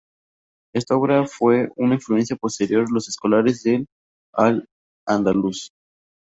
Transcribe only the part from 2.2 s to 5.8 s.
posterior los escolares del al-Ándalus.